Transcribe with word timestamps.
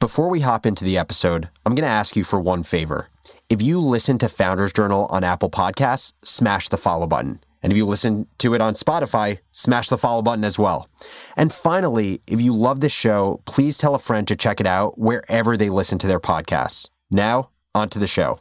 Before 0.00 0.28
we 0.28 0.42
hop 0.42 0.64
into 0.64 0.84
the 0.84 0.96
episode, 0.96 1.48
I'm 1.66 1.74
going 1.74 1.82
to 1.82 1.90
ask 1.90 2.14
you 2.14 2.22
for 2.22 2.40
one 2.40 2.62
favor. 2.62 3.08
If 3.48 3.60
you 3.60 3.80
listen 3.80 4.16
to 4.18 4.28
Founders 4.28 4.72
Journal 4.72 5.06
on 5.10 5.24
Apple 5.24 5.50
Podcasts, 5.50 6.12
smash 6.22 6.68
the 6.68 6.76
follow 6.76 7.08
button. 7.08 7.40
And 7.64 7.72
if 7.72 7.76
you 7.76 7.84
listen 7.84 8.28
to 8.38 8.54
it 8.54 8.60
on 8.60 8.74
Spotify, 8.74 9.40
smash 9.50 9.88
the 9.88 9.98
follow 9.98 10.22
button 10.22 10.44
as 10.44 10.56
well. 10.56 10.88
And 11.36 11.52
finally, 11.52 12.22
if 12.28 12.40
you 12.40 12.54
love 12.54 12.78
this 12.78 12.92
show, 12.92 13.42
please 13.44 13.76
tell 13.76 13.96
a 13.96 13.98
friend 13.98 14.28
to 14.28 14.36
check 14.36 14.60
it 14.60 14.68
out 14.68 14.96
wherever 15.00 15.56
they 15.56 15.68
listen 15.68 15.98
to 15.98 16.06
their 16.06 16.20
podcasts. 16.20 16.88
Now, 17.10 17.50
on 17.74 17.88
to 17.88 17.98
the 17.98 18.06
show. 18.06 18.38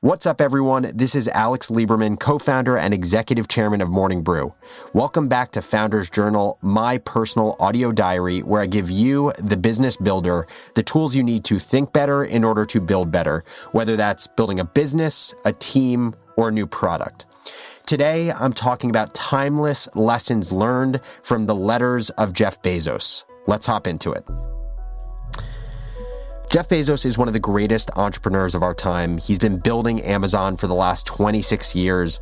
What's 0.00 0.26
up, 0.26 0.40
everyone? 0.40 0.92
This 0.94 1.16
is 1.16 1.26
Alex 1.26 1.72
Lieberman, 1.72 2.20
co 2.20 2.38
founder 2.38 2.78
and 2.78 2.94
executive 2.94 3.48
chairman 3.48 3.80
of 3.80 3.90
Morning 3.90 4.22
Brew. 4.22 4.54
Welcome 4.92 5.26
back 5.26 5.50
to 5.50 5.60
Founders 5.60 6.08
Journal, 6.08 6.56
my 6.62 6.98
personal 6.98 7.56
audio 7.58 7.90
diary, 7.90 8.38
where 8.44 8.62
I 8.62 8.66
give 8.66 8.92
you, 8.92 9.32
the 9.40 9.56
business 9.56 9.96
builder, 9.96 10.46
the 10.76 10.84
tools 10.84 11.16
you 11.16 11.24
need 11.24 11.42
to 11.46 11.58
think 11.58 11.92
better 11.92 12.22
in 12.22 12.44
order 12.44 12.64
to 12.66 12.80
build 12.80 13.10
better, 13.10 13.42
whether 13.72 13.96
that's 13.96 14.28
building 14.28 14.60
a 14.60 14.64
business, 14.64 15.34
a 15.44 15.50
team, 15.50 16.14
or 16.36 16.50
a 16.50 16.52
new 16.52 16.68
product. 16.68 17.26
Today, 17.84 18.30
I'm 18.30 18.52
talking 18.52 18.90
about 18.90 19.14
timeless 19.14 19.88
lessons 19.96 20.52
learned 20.52 21.00
from 21.24 21.46
the 21.46 21.56
letters 21.56 22.10
of 22.10 22.34
Jeff 22.34 22.62
Bezos. 22.62 23.24
Let's 23.48 23.66
hop 23.66 23.88
into 23.88 24.12
it. 24.12 24.24
Jeff 26.50 26.70
Bezos 26.70 27.04
is 27.04 27.18
one 27.18 27.28
of 27.28 27.34
the 27.34 27.40
greatest 27.40 27.90
entrepreneurs 27.98 28.54
of 28.54 28.62
our 28.62 28.72
time. 28.72 29.18
He's 29.18 29.38
been 29.38 29.58
building 29.58 30.00
Amazon 30.00 30.56
for 30.56 30.66
the 30.66 30.74
last 30.74 31.04
26 31.06 31.76
years. 31.76 32.20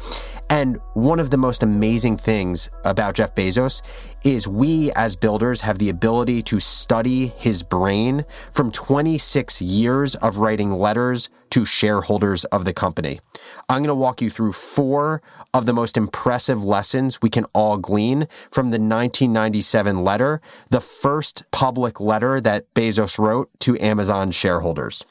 And 0.50 0.80
one 0.94 1.20
of 1.20 1.30
the 1.30 1.36
most 1.36 1.62
amazing 1.62 2.16
things 2.16 2.68
about 2.84 3.14
Jeff 3.14 3.36
Bezos 3.36 3.82
is 4.24 4.48
we 4.48 4.90
as 4.96 5.14
builders 5.14 5.60
have 5.60 5.78
the 5.78 5.90
ability 5.90 6.42
to 6.42 6.58
study 6.58 7.28
his 7.28 7.62
brain 7.62 8.24
from 8.50 8.72
26 8.72 9.62
years 9.62 10.16
of 10.16 10.38
writing 10.38 10.72
letters 10.72 11.28
to 11.50 11.64
shareholders 11.64 12.44
of 12.46 12.64
the 12.64 12.72
company. 12.72 13.20
I'm 13.68 13.78
going 13.78 13.88
to 13.88 13.94
walk 13.94 14.22
you 14.22 14.30
through 14.30 14.52
four 14.52 15.22
of 15.52 15.66
the 15.66 15.72
most 15.72 15.96
impressive 15.96 16.62
lessons 16.62 17.20
we 17.22 17.30
can 17.30 17.44
all 17.54 17.78
glean 17.78 18.28
from 18.50 18.66
the 18.66 18.78
1997 18.78 20.04
letter, 20.04 20.40
the 20.70 20.80
first 20.80 21.44
public 21.50 22.00
letter 22.00 22.40
that 22.40 22.72
Bezos 22.74 23.18
wrote 23.18 23.50
to 23.60 23.78
Amazon 23.80 24.30
shareholders. 24.30 25.04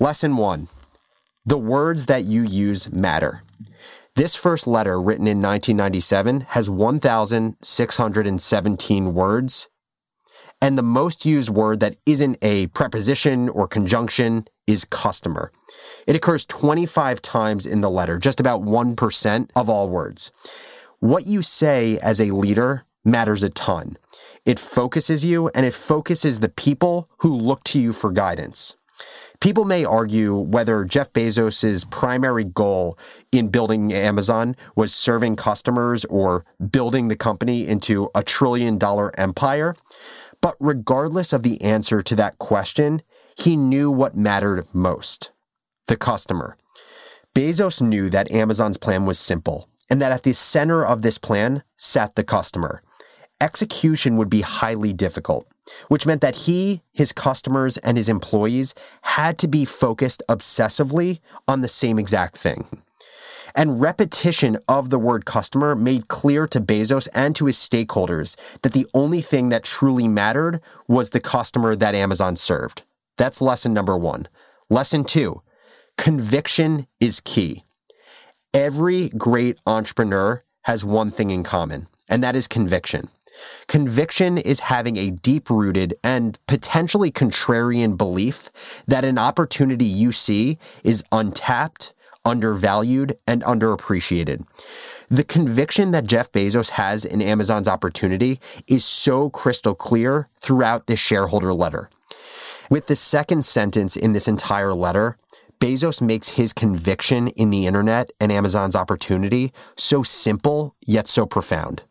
Lesson 0.00 0.36
one 0.36 0.68
The 1.44 1.58
words 1.58 2.06
that 2.06 2.24
you 2.24 2.42
use 2.42 2.90
matter. 2.92 3.42
This 4.14 4.36
first 4.36 4.66
letter, 4.66 5.00
written 5.00 5.26
in 5.26 5.40
1997, 5.40 6.42
has 6.48 6.68
1,617 6.68 9.14
words. 9.14 9.70
And 10.60 10.76
the 10.76 10.82
most 10.82 11.24
used 11.24 11.48
word 11.48 11.80
that 11.80 11.96
isn't 12.04 12.36
a 12.42 12.66
preposition 12.68 13.48
or 13.48 13.66
conjunction 13.66 14.44
is 14.66 14.84
customer. 14.84 15.52
It 16.06 16.16
occurs 16.16 16.44
25 16.46 17.22
times 17.22 17.66
in 17.66 17.80
the 17.80 17.90
letter, 17.90 18.18
just 18.18 18.40
about 18.40 18.62
1% 18.62 19.50
of 19.56 19.68
all 19.68 19.88
words. 19.88 20.32
What 21.00 21.26
you 21.26 21.42
say 21.42 21.98
as 21.98 22.20
a 22.20 22.30
leader 22.30 22.84
matters 23.04 23.42
a 23.42 23.48
ton. 23.48 23.96
It 24.44 24.58
focuses 24.58 25.24
you 25.24 25.48
and 25.48 25.66
it 25.66 25.74
focuses 25.74 26.40
the 26.40 26.48
people 26.48 27.08
who 27.18 27.34
look 27.34 27.64
to 27.64 27.80
you 27.80 27.92
for 27.92 28.10
guidance. 28.12 28.76
People 29.40 29.64
may 29.64 29.84
argue 29.84 30.36
whether 30.36 30.84
Jeff 30.84 31.12
Bezos' 31.12 31.90
primary 31.90 32.44
goal 32.44 32.96
in 33.32 33.48
building 33.48 33.92
Amazon 33.92 34.54
was 34.76 34.94
serving 34.94 35.34
customers 35.34 36.04
or 36.04 36.44
building 36.70 37.08
the 37.08 37.16
company 37.16 37.66
into 37.66 38.08
a 38.14 38.22
trillion 38.22 38.78
dollar 38.78 39.12
empire. 39.18 39.74
But 40.40 40.54
regardless 40.60 41.32
of 41.32 41.42
the 41.42 41.60
answer 41.60 42.02
to 42.02 42.14
that 42.14 42.38
question, 42.38 43.02
he 43.36 43.56
knew 43.56 43.90
what 43.90 44.16
mattered 44.16 44.66
most 44.72 45.30
the 45.88 45.96
customer. 45.96 46.56
Bezos 47.34 47.82
knew 47.82 48.08
that 48.08 48.30
Amazon's 48.32 48.78
plan 48.78 49.04
was 49.04 49.18
simple 49.18 49.68
and 49.90 50.00
that 50.00 50.12
at 50.12 50.22
the 50.22 50.32
center 50.32 50.84
of 50.84 51.02
this 51.02 51.18
plan 51.18 51.62
sat 51.76 52.14
the 52.14 52.24
customer. 52.24 52.82
Execution 53.40 54.16
would 54.16 54.30
be 54.30 54.42
highly 54.42 54.92
difficult 54.92 55.46
which 55.88 56.06
meant 56.06 56.20
that 56.20 56.36
he, 56.36 56.82
his 56.92 57.12
customers, 57.12 57.76
and 57.78 57.96
his 57.96 58.08
employees 58.08 58.74
had 59.02 59.38
to 59.38 59.48
be 59.48 59.64
focused 59.64 60.22
obsessively 60.28 61.20
on 61.46 61.60
the 61.60 61.68
same 61.68 61.98
exact 61.98 62.36
thing. 62.36 62.82
And 63.54 63.80
repetition 63.80 64.56
of 64.66 64.88
the 64.88 64.98
word 64.98 65.26
customer 65.26 65.74
made 65.74 66.08
clear 66.08 66.46
to 66.46 66.60
Bezos 66.60 67.06
and 67.14 67.36
to 67.36 67.46
his 67.46 67.56
stakeholders 67.56 68.36
that 68.62 68.72
the 68.72 68.86
only 68.94 69.20
thing 69.20 69.50
that 69.50 69.62
truly 69.62 70.08
mattered 70.08 70.60
was 70.88 71.10
the 71.10 71.20
customer 71.20 71.76
that 71.76 71.94
Amazon 71.94 72.36
served. 72.36 72.84
That's 73.16 73.40
lesson 73.40 73.72
number 73.74 73.96
one. 73.96 74.28
Lesson 74.70 75.04
two 75.04 75.42
conviction 75.98 76.86
is 77.00 77.20
key. 77.20 77.64
Every 78.54 79.08
great 79.10 79.58
entrepreneur 79.66 80.42
has 80.62 80.84
one 80.84 81.10
thing 81.10 81.30
in 81.30 81.42
common, 81.42 81.88
and 82.08 82.22
that 82.22 82.36
is 82.36 82.46
conviction. 82.46 83.08
Conviction 83.66 84.38
is 84.38 84.60
having 84.60 84.96
a 84.96 85.10
deep 85.10 85.48
rooted 85.48 85.94
and 86.04 86.38
potentially 86.46 87.10
contrarian 87.10 87.96
belief 87.96 88.82
that 88.86 89.04
an 89.04 89.18
opportunity 89.18 89.84
you 89.84 90.12
see 90.12 90.58
is 90.84 91.02
untapped, 91.10 91.94
undervalued, 92.24 93.16
and 93.26 93.42
underappreciated. 93.42 94.46
The 95.08 95.24
conviction 95.24 95.90
that 95.90 96.06
Jeff 96.06 96.30
Bezos 96.30 96.70
has 96.70 97.04
in 97.04 97.20
Amazon's 97.20 97.68
opportunity 97.68 98.38
is 98.68 98.84
so 98.84 99.30
crystal 99.30 99.74
clear 99.74 100.28
throughout 100.40 100.86
this 100.86 101.00
shareholder 101.00 101.52
letter. 101.52 101.90
With 102.70 102.86
the 102.86 102.96
second 102.96 103.44
sentence 103.44 103.96
in 103.96 104.12
this 104.12 104.28
entire 104.28 104.74
letter, 104.74 105.16
Bezos 105.60 106.02
makes 106.02 106.30
his 106.30 106.52
conviction 106.52 107.28
in 107.28 107.50
the 107.50 107.66
internet 107.66 108.10
and 108.20 108.32
Amazon's 108.32 108.76
opportunity 108.76 109.52
so 109.76 110.02
simple 110.02 110.74
yet 110.84 111.06
so 111.06 111.24
profound 111.26 111.82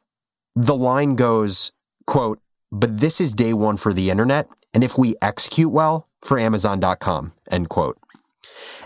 the 0.55 0.75
line 0.75 1.15
goes, 1.15 1.71
quote, 2.05 2.39
but 2.71 2.99
this 2.99 3.21
is 3.21 3.33
day 3.33 3.53
one 3.53 3.77
for 3.77 3.93
the 3.93 4.09
internet, 4.09 4.47
and 4.73 4.83
if 4.83 4.97
we 4.97 5.15
execute 5.21 5.71
well, 5.71 6.07
for 6.21 6.37
Amazon.com, 6.37 7.33
end 7.51 7.69
quote. 7.69 7.97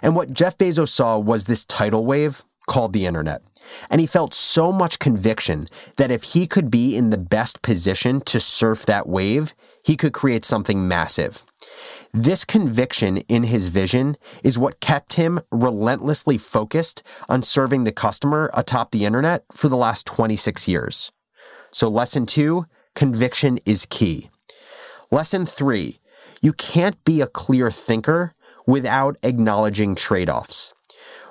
And 0.02 0.16
what 0.16 0.34
Jeff 0.34 0.58
Bezos 0.58 0.90
saw 0.90 1.18
was 1.18 1.46
this 1.46 1.66
tidal 1.66 2.06
wave 2.06 2.44
called 2.68 2.94
the 2.94 3.06
internet. 3.06 3.42
And 3.90 4.00
he 4.00 4.08
felt 4.08 4.34
so 4.34 4.72
much 4.72 5.00
conviction 5.00 5.68
that 5.98 6.12
if 6.12 6.24
he 6.34 6.46
could 6.46 6.70
be 6.70 6.96
in 6.96 7.10
the 7.10 7.18
best 7.18 7.62
position 7.62 8.22
to 8.22 8.40
surf 8.40 8.86
that 8.86 9.08
wave, 9.08 9.56
he 9.86 9.96
could 9.96 10.14
create 10.14 10.44
something 10.44 10.88
massive. 10.88 11.44
This 12.12 12.44
conviction 12.44 13.18
in 13.18 13.44
his 13.44 13.70
vision 13.70 14.16
is 14.44 14.58
what 14.58 14.80
kept 14.80 15.14
him 15.14 15.40
relentlessly 15.52 16.38
focused 16.38 17.04
on 17.30 17.44
serving 17.44 17.84
the 17.84 17.92
customer 17.92 18.50
atop 18.54 18.92
the 18.92 19.06
internet 19.06 19.44
for 19.52 19.70
the 19.70 19.78
last 19.78 20.08
26 20.08 20.68
years. 20.68 21.12
So, 21.72 21.88
lesson 21.88 22.26
two 22.26 22.66
conviction 22.96 23.60
is 23.66 23.86
key. 23.86 24.30
Lesson 25.12 25.46
three 25.46 26.00
you 26.42 26.54
can't 26.54 27.04
be 27.06 27.22
a 27.22 27.28
clear 27.28 27.72
thinker 27.72 28.34
without 28.68 29.18
acknowledging 29.24 29.96
trade 29.96 30.30
offs. 30.30 30.74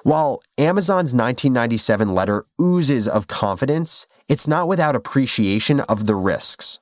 While 0.03 0.43
Amazon's 0.59 1.15
1997 1.15 2.15
letter 2.15 2.45
oozes 2.61 3.09
of 3.09 3.27
confidence, 3.27 4.07
it's 4.29 4.47
not 4.47 4.69
without 4.69 4.97
appreciation 4.97 5.81
of 5.81 6.07
the 6.07 6.15
risks. 6.15 6.79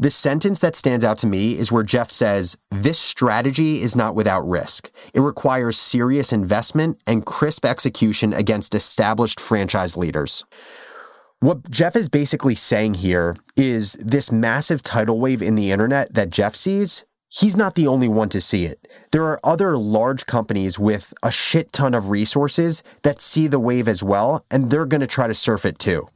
The 0.00 0.10
sentence 0.10 0.60
that 0.60 0.76
stands 0.76 1.04
out 1.04 1.18
to 1.18 1.26
me 1.26 1.58
is 1.58 1.72
where 1.72 1.82
Jeff 1.82 2.08
says, 2.08 2.56
This 2.70 3.00
strategy 3.00 3.82
is 3.82 3.96
not 3.96 4.14
without 4.14 4.48
risk. 4.48 4.92
It 5.12 5.20
requires 5.20 5.76
serious 5.76 6.32
investment 6.32 7.00
and 7.04 7.26
crisp 7.26 7.64
execution 7.64 8.32
against 8.32 8.76
established 8.76 9.40
franchise 9.40 9.96
leaders. 9.96 10.44
What 11.40 11.68
Jeff 11.68 11.96
is 11.96 12.08
basically 12.08 12.54
saying 12.54 12.94
here 12.94 13.36
is 13.56 13.94
this 13.94 14.30
massive 14.30 14.82
tidal 14.82 15.18
wave 15.18 15.42
in 15.42 15.56
the 15.56 15.72
internet 15.72 16.14
that 16.14 16.30
Jeff 16.30 16.54
sees, 16.54 17.04
he's 17.28 17.56
not 17.56 17.74
the 17.74 17.88
only 17.88 18.08
one 18.08 18.28
to 18.28 18.40
see 18.40 18.66
it. 18.66 18.86
There 19.10 19.24
are 19.24 19.40
other 19.42 19.76
large 19.76 20.26
companies 20.26 20.78
with 20.78 21.12
a 21.24 21.32
shit 21.32 21.72
ton 21.72 21.92
of 21.94 22.08
resources 22.08 22.84
that 23.02 23.20
see 23.20 23.48
the 23.48 23.58
wave 23.58 23.88
as 23.88 24.04
well, 24.04 24.44
and 24.48 24.70
they're 24.70 24.86
going 24.86 25.00
to 25.00 25.08
try 25.08 25.26
to 25.26 25.34
surf 25.34 25.66
it 25.66 25.80
too. 25.80 26.08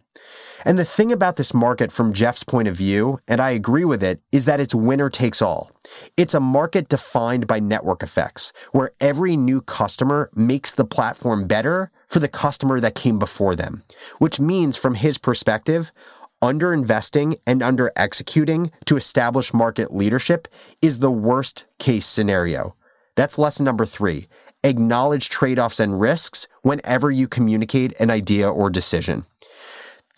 And 0.64 0.78
the 0.78 0.84
thing 0.84 1.10
about 1.10 1.36
this 1.36 1.52
market 1.52 1.90
from 1.90 2.12
Jeff's 2.12 2.44
point 2.44 2.68
of 2.68 2.76
view, 2.76 3.18
and 3.26 3.40
I 3.40 3.50
agree 3.50 3.84
with 3.84 4.02
it, 4.02 4.20
is 4.30 4.44
that 4.44 4.60
it's 4.60 4.74
winner 4.74 5.10
takes 5.10 5.42
all. 5.42 5.70
It's 6.16 6.34
a 6.34 6.40
market 6.40 6.88
defined 6.88 7.46
by 7.46 7.58
network 7.58 8.02
effects, 8.02 8.52
where 8.70 8.92
every 9.00 9.36
new 9.36 9.60
customer 9.60 10.30
makes 10.34 10.72
the 10.72 10.84
platform 10.84 11.46
better 11.46 11.90
for 12.06 12.20
the 12.20 12.28
customer 12.28 12.78
that 12.80 12.94
came 12.94 13.18
before 13.18 13.56
them, 13.56 13.82
which 14.18 14.38
means 14.38 14.76
from 14.76 14.94
his 14.94 15.18
perspective, 15.18 15.92
under 16.40 16.72
investing 16.72 17.36
and 17.46 17.62
under 17.62 17.92
executing 17.96 18.72
to 18.84 18.96
establish 18.96 19.54
market 19.54 19.94
leadership 19.94 20.48
is 20.80 20.98
the 20.98 21.10
worst 21.10 21.64
case 21.78 22.06
scenario. 22.06 22.74
That's 23.14 23.38
lesson 23.38 23.64
number 23.64 23.86
three. 23.86 24.26
Acknowledge 24.64 25.28
trade 25.28 25.58
offs 25.58 25.80
and 25.80 26.00
risks 26.00 26.46
whenever 26.62 27.10
you 27.10 27.28
communicate 27.28 27.98
an 28.00 28.10
idea 28.10 28.50
or 28.50 28.70
decision. 28.70 29.24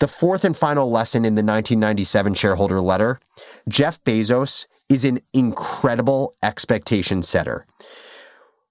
The 0.01 0.09
fourth 0.09 0.43
and 0.43 0.57
final 0.57 0.91
lesson 0.91 1.23
in 1.23 1.35
the 1.35 1.43
1997 1.43 2.33
shareholder 2.33 2.81
letter 2.81 3.21
Jeff 3.69 4.03
Bezos 4.03 4.67
is 4.89 5.05
an 5.05 5.21
incredible 5.33 6.35
expectation 6.43 7.23
setter. 7.23 7.65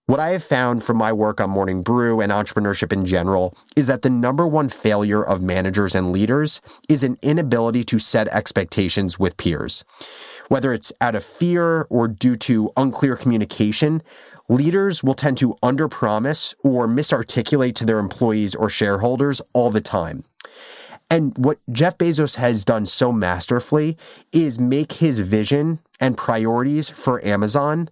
What 0.05 0.21
I 0.21 0.31
have 0.31 0.44
found 0.44 0.82
from 0.82 0.99
my 0.99 1.15
work 1.15 1.41
on 1.41 1.49
Morning 1.49 1.81
Brew 1.81 2.21
and 2.21 2.31
entrepreneurship 2.31 2.93
in 2.93 3.06
general 3.06 3.56
is 3.75 3.87
that 3.87 4.03
the 4.03 4.11
number 4.11 4.47
one 4.47 4.69
failure 4.69 5.25
of 5.25 5.41
managers 5.41 5.94
and 5.94 6.12
leaders 6.12 6.61
is 6.91 7.03
an 7.03 7.17
inability 7.23 7.85
to 7.85 7.99
set 7.99 8.29
expectations 8.29 9.19
with 9.19 9.38
peers. 9.38 9.82
Whether 10.49 10.75
it's 10.75 10.93
out 11.00 11.15
of 11.15 11.25
fear 11.25 11.87
or 11.88 12.06
due 12.06 12.37
to 12.37 12.70
unclear 12.77 13.17
communication, 13.17 14.03
leaders 14.50 15.03
will 15.03 15.15
tend 15.15 15.38
to 15.38 15.55
underpromise 15.62 16.55
or 16.62 16.87
misarticulate 16.87 17.75
to 17.77 17.87
their 17.87 17.99
employees 17.99 18.55
or 18.55 18.69
shareholders 18.69 19.41
all 19.55 19.70
the 19.70 19.81
time. 19.81 20.25
And 21.15 21.33
what 21.39 21.61
Jeff 21.71 21.97
Bezos 21.97 22.39
has 22.39 22.65
done 22.65 22.87
so 22.87 23.13
masterfully 23.13 23.97
is 24.33 24.59
make 24.59 24.95
his 24.95 25.21
vision 25.21 25.79
and 26.01 26.19
priorities 26.19 26.91
for 26.91 27.25
Amazon 27.25 27.89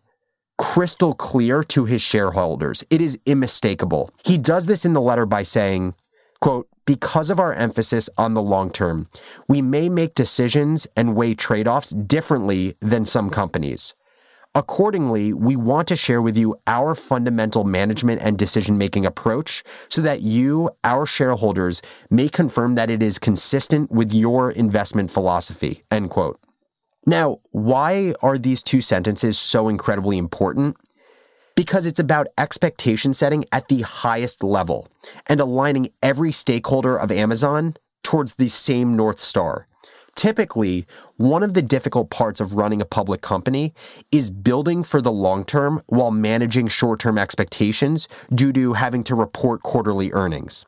crystal 0.58 1.12
clear 1.12 1.62
to 1.62 1.84
his 1.84 2.02
shareholders. 2.02 2.82
It 2.90 3.00
is 3.00 3.20
unmistakable. 3.24 4.10
He 4.24 4.38
does 4.38 4.66
this 4.66 4.84
in 4.84 4.92
the 4.92 5.00
letter 5.00 5.24
by 5.24 5.44
saying, 5.44 5.94
quote, 6.40 6.66
because 6.84 7.30
of 7.30 7.38
our 7.38 7.54
emphasis 7.54 8.10
on 8.18 8.34
the 8.34 8.42
long 8.42 8.70
term, 8.70 9.06
we 9.46 9.62
may 9.62 9.88
make 9.88 10.14
decisions 10.14 10.88
and 10.96 11.14
weigh 11.14 11.34
trade 11.34 11.68
offs 11.68 11.90
differently 11.90 12.74
than 12.80 13.04
some 13.04 13.30
companies. 13.30 13.94
Accordingly, 14.54 15.32
we 15.32 15.56
want 15.56 15.88
to 15.88 15.96
share 15.96 16.20
with 16.20 16.36
you 16.36 16.56
our 16.66 16.94
fundamental 16.94 17.64
management 17.64 18.20
and 18.20 18.36
decision 18.36 18.76
making 18.76 19.06
approach 19.06 19.64
so 19.88 20.02
that 20.02 20.20
you, 20.20 20.68
our 20.84 21.06
shareholders, 21.06 21.80
may 22.10 22.28
confirm 22.28 22.74
that 22.74 22.90
it 22.90 23.02
is 23.02 23.18
consistent 23.18 23.90
with 23.90 24.12
your 24.12 24.50
investment 24.50 25.10
philosophy. 25.10 25.84
End 25.90 26.10
quote. 26.10 26.38
Now, 27.06 27.38
why 27.50 28.12
are 28.20 28.36
these 28.36 28.62
two 28.62 28.82
sentences 28.82 29.38
so 29.38 29.70
incredibly 29.70 30.18
important? 30.18 30.76
Because 31.56 31.86
it's 31.86 31.98
about 31.98 32.26
expectation 32.36 33.14
setting 33.14 33.46
at 33.52 33.68
the 33.68 33.80
highest 33.80 34.44
level 34.44 34.86
and 35.30 35.40
aligning 35.40 35.88
every 36.02 36.30
stakeholder 36.30 36.94
of 36.94 37.10
Amazon 37.10 37.74
towards 38.02 38.34
the 38.34 38.48
same 38.48 38.96
North 38.96 39.18
Star. 39.18 39.66
Typically, 40.14 40.86
one 41.16 41.42
of 41.42 41.54
the 41.54 41.62
difficult 41.62 42.10
parts 42.10 42.40
of 42.40 42.54
running 42.54 42.80
a 42.80 42.84
public 42.84 43.22
company 43.22 43.72
is 44.10 44.30
building 44.30 44.84
for 44.84 45.00
the 45.00 45.12
long 45.12 45.44
term 45.44 45.82
while 45.86 46.10
managing 46.10 46.68
short 46.68 47.00
term 47.00 47.18
expectations 47.18 48.08
due 48.32 48.52
to 48.52 48.74
having 48.74 49.02
to 49.04 49.14
report 49.14 49.62
quarterly 49.62 50.12
earnings. 50.12 50.64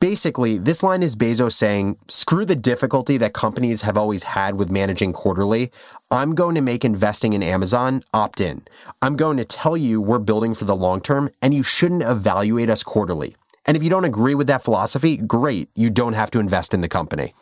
Basically, 0.00 0.56
this 0.56 0.82
line 0.82 1.02
is 1.02 1.14
Bezos 1.14 1.52
saying, 1.52 1.98
screw 2.08 2.46
the 2.46 2.56
difficulty 2.56 3.18
that 3.18 3.34
companies 3.34 3.82
have 3.82 3.98
always 3.98 4.22
had 4.22 4.54
with 4.54 4.70
managing 4.70 5.12
quarterly. 5.12 5.70
I'm 6.10 6.34
going 6.34 6.54
to 6.54 6.62
make 6.62 6.86
investing 6.86 7.34
in 7.34 7.42
Amazon 7.42 8.02
opt 8.14 8.40
in. 8.40 8.62
I'm 9.02 9.14
going 9.14 9.36
to 9.36 9.44
tell 9.44 9.76
you 9.76 10.00
we're 10.00 10.18
building 10.18 10.54
for 10.54 10.64
the 10.64 10.74
long 10.74 11.02
term 11.02 11.28
and 11.42 11.52
you 11.52 11.62
shouldn't 11.62 12.02
evaluate 12.02 12.70
us 12.70 12.82
quarterly. 12.82 13.36
And 13.66 13.76
if 13.76 13.82
you 13.82 13.90
don't 13.90 14.04
agree 14.04 14.34
with 14.34 14.46
that 14.46 14.64
philosophy, 14.64 15.16
great, 15.16 15.68
you 15.74 15.90
don't 15.90 16.14
have 16.14 16.30
to 16.32 16.40
invest 16.40 16.72
in 16.72 16.80
the 16.80 16.88
company. 16.88 17.34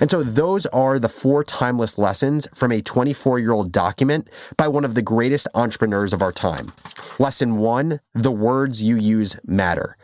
And 0.00 0.10
so 0.10 0.22
those 0.22 0.66
are 0.66 0.98
the 0.98 1.08
four 1.08 1.44
timeless 1.44 1.98
lessons 1.98 2.48
from 2.54 2.72
a 2.72 2.80
24 2.80 3.38
year 3.38 3.52
old 3.52 3.70
document 3.70 4.28
by 4.56 4.68
one 4.68 4.84
of 4.84 4.94
the 4.94 5.02
greatest 5.02 5.46
entrepreneurs 5.54 6.12
of 6.12 6.22
our 6.22 6.32
time. 6.32 6.72
Lesson 7.18 7.58
one 7.58 8.00
the 8.14 8.32
words 8.32 8.82
you 8.82 8.96
use 8.96 9.38
matter. 9.44 9.96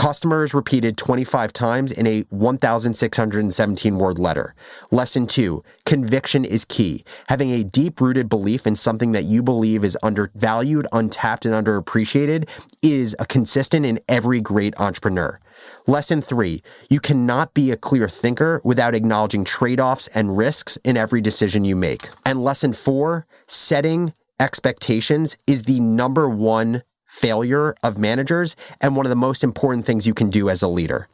Customers 0.00 0.54
repeated 0.54 0.96
25 0.96 1.52
times 1.52 1.92
in 1.92 2.06
a 2.06 2.22
1,617 2.30 3.98
word 3.98 4.18
letter. 4.18 4.54
Lesson 4.90 5.26
two, 5.26 5.62
conviction 5.84 6.42
is 6.42 6.64
key. 6.64 7.04
Having 7.28 7.50
a 7.50 7.64
deep 7.64 8.00
rooted 8.00 8.26
belief 8.30 8.66
in 8.66 8.74
something 8.74 9.12
that 9.12 9.24
you 9.24 9.42
believe 9.42 9.84
is 9.84 9.98
undervalued, 10.02 10.86
untapped, 10.90 11.44
and 11.44 11.54
underappreciated 11.54 12.48
is 12.80 13.14
a 13.18 13.26
consistent 13.26 13.84
in 13.84 14.00
every 14.08 14.40
great 14.40 14.72
entrepreneur. 14.80 15.38
Lesson 15.86 16.22
three, 16.22 16.62
you 16.88 16.98
cannot 16.98 17.52
be 17.52 17.70
a 17.70 17.76
clear 17.76 18.08
thinker 18.08 18.62
without 18.64 18.94
acknowledging 18.94 19.44
trade 19.44 19.80
offs 19.80 20.08
and 20.14 20.34
risks 20.34 20.78
in 20.78 20.96
every 20.96 21.20
decision 21.20 21.62
you 21.66 21.76
make. 21.76 22.08
And 22.24 22.42
lesson 22.42 22.72
four, 22.72 23.26
setting 23.46 24.14
expectations 24.40 25.36
is 25.46 25.64
the 25.64 25.78
number 25.78 26.26
one 26.26 26.84
failure 27.10 27.74
of 27.82 27.98
managers 27.98 28.56
and 28.80 28.96
one 28.96 29.04
of 29.06 29.10
the 29.10 29.16
most 29.16 29.44
important 29.44 29.84
things 29.84 30.06
you 30.06 30.14
can 30.14 30.30
do 30.30 30.48
as 30.48 30.62
a 30.62 30.68
leader. 30.68 31.08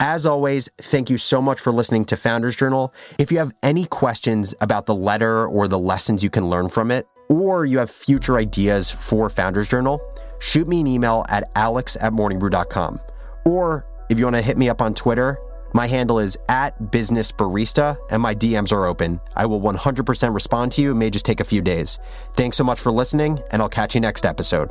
As 0.00 0.26
always, 0.26 0.68
thank 0.78 1.10
you 1.10 1.18
so 1.18 1.42
much 1.42 1.60
for 1.60 1.72
listening 1.72 2.04
to 2.06 2.16
Founders 2.16 2.56
Journal. 2.56 2.94
If 3.18 3.32
you 3.32 3.38
have 3.38 3.52
any 3.62 3.84
questions 3.86 4.54
about 4.60 4.86
the 4.86 4.94
letter 4.94 5.46
or 5.46 5.66
the 5.66 5.78
lessons 5.78 6.22
you 6.22 6.30
can 6.30 6.48
learn 6.48 6.68
from 6.68 6.90
it, 6.90 7.06
or 7.28 7.66
you 7.66 7.78
have 7.78 7.90
future 7.90 8.36
ideas 8.36 8.90
for 8.90 9.28
Founders 9.30 9.68
Journal, 9.68 10.00
shoot 10.38 10.68
me 10.68 10.80
an 10.80 10.86
email 10.86 11.24
at 11.28 11.50
alex 11.54 11.96
at 12.00 12.12
morningbrew.com. 12.12 13.00
Or 13.44 13.86
if 14.08 14.18
you 14.18 14.24
want 14.24 14.36
to 14.36 14.42
hit 14.42 14.56
me 14.56 14.68
up 14.68 14.80
on 14.80 14.94
Twitter, 14.94 15.38
my 15.74 15.86
handle 15.86 16.18
is 16.18 16.38
at 16.48 16.90
business 16.90 17.30
barista 17.30 17.98
and 18.10 18.22
my 18.22 18.34
DMs 18.34 18.72
are 18.72 18.86
open. 18.86 19.20
I 19.36 19.46
will 19.46 19.60
100% 19.60 20.34
respond 20.34 20.72
to 20.72 20.82
you. 20.82 20.92
It 20.92 20.94
may 20.94 21.10
just 21.10 21.26
take 21.26 21.40
a 21.40 21.44
few 21.44 21.60
days. 21.60 21.98
Thanks 22.34 22.56
so 22.56 22.64
much 22.64 22.80
for 22.80 22.90
listening, 22.90 23.38
and 23.50 23.60
I'll 23.60 23.68
catch 23.68 23.94
you 23.94 24.00
next 24.00 24.24
episode. 24.24 24.70